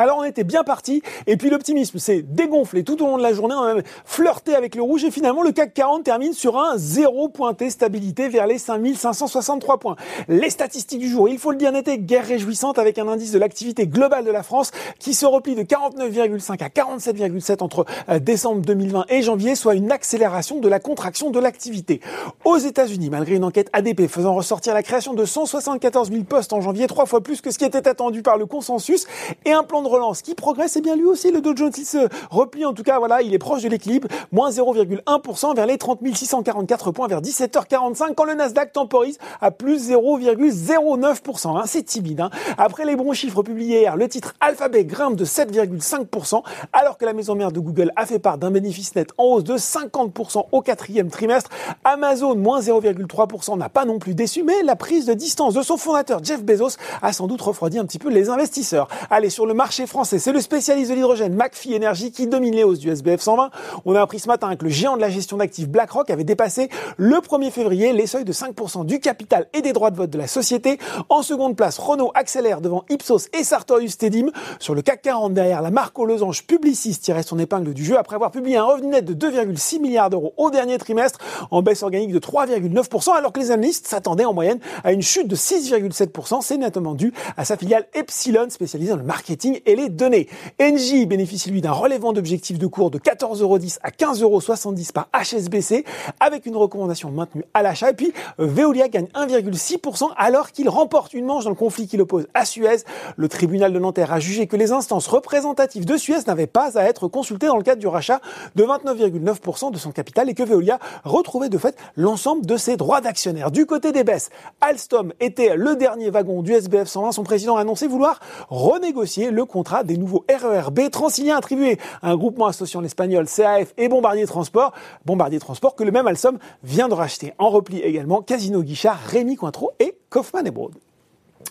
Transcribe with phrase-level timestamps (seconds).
[0.00, 3.34] Alors on était bien parti, et puis l'optimisme s'est dégonflé tout au long de la
[3.34, 6.58] journée, on a même flirté avec le rouge, et finalement le CAC 40 termine sur
[6.58, 9.96] un zéro pointé stabilité vers les 5563 points.
[10.26, 13.38] Les statistiques du jour, il faut le dire, n'étaient guère réjouissantes avec un indice de
[13.38, 18.62] l'activité globale de la France qui se replie de 49,5 à 47,7 entre euh, décembre
[18.62, 22.00] 2020 et janvier, soit une accélération de la contraction de l'activité.
[22.46, 26.62] Aux États-Unis, malgré une enquête ADP faisant ressortir la création de 174 000 postes en
[26.62, 29.06] janvier, trois fois plus que ce qui était attendu par le consensus,
[29.44, 31.84] et un plan de relance qui progresse, et bien lui aussi, le Dow Jones, il
[31.84, 35.78] se replie, en tout cas, voilà, il est proche de l'équilibre, moins 0,1% vers les
[35.78, 41.58] 30 644 points vers 17h45, quand le Nasdaq temporise à plus 0,09%.
[41.58, 42.20] Hein, c'est timide.
[42.20, 42.30] Hein.
[42.58, 47.12] Après les bons chiffres publiés hier, le titre Alphabet grimpe de 7,5%, alors que la
[47.12, 50.62] maison mère de Google a fait part d'un bénéfice net en hausse de 50% au
[50.62, 51.50] quatrième trimestre.
[51.84, 55.76] Amazon, moins 0,3%, n'a pas non plus déçu, mais la prise de distance de son
[55.76, 58.88] fondateur Jeff Bezos a sans doute refroidi un petit peu les investisseurs.
[59.10, 62.64] Allez, sur le marché français, c'est le spécialiste de l'hydrogène McPhee Energy qui domine les
[62.64, 63.50] hausses du SBF 120.
[63.84, 66.68] On a appris ce matin que le géant de la gestion d'actifs BlackRock avait dépassé
[66.96, 70.18] le 1er février les seuils de 5% du capital et des droits de vote de
[70.18, 70.78] la société.
[71.08, 74.30] En seconde place, Renault accélère devant Ipsos et Sartorius Stedim.
[74.58, 77.98] Sur le CAC 40 derrière, la marque aux losanges Publicis tirait son épingle du jeu
[77.98, 81.18] après avoir publié un revenu net de 2,6 milliards d'euros au dernier trimestre
[81.50, 85.28] en baisse organique de 3,9% alors que les analystes s'attendaient en moyenne à une chute
[85.28, 86.40] de 6,7%.
[86.42, 90.28] C'est nettement dû à sa filiale Epsilon spécialisée dans le marketing et les données.
[90.60, 95.84] Engie bénéficie lui d'un relèvement d'objectifs de cours de 14,10€ à 15,70€ par HSBC
[96.20, 97.90] avec une recommandation maintenue à l'achat.
[97.90, 102.26] Et puis Veolia gagne 1,6% alors qu'il remporte une manche dans le conflit qui l'oppose
[102.34, 102.84] à Suez.
[103.16, 106.84] Le tribunal de Nanterre a jugé que les instances représentatives de Suez n'avaient pas à
[106.84, 108.20] être consultées dans le cadre du rachat
[108.54, 113.00] de 29,9% de son capital et que Veolia retrouvait de fait l'ensemble de ses droits
[113.00, 113.50] d'actionnaire.
[113.50, 117.12] Du côté des baisses, Alstom était le dernier wagon du SBF 120.
[117.12, 122.16] Son président a annoncé vouloir renégocier le contrat des nouveaux RERB transilien attribués à un
[122.16, 124.72] groupement associant l'espagnol CAF et Bombardier Transport.
[125.04, 127.34] Bombardier Transport que le même Alstom vient de racheter.
[127.38, 130.74] En repli également Casino Guichard, Rémi Cointreau et Kaufmann et Broad.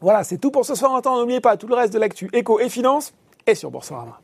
[0.00, 1.00] Voilà, c'est tout pour ce soir.
[1.04, 3.12] N'oubliez pas tout le reste de l'actu éco et finance
[3.46, 4.20] est sur Boursorama.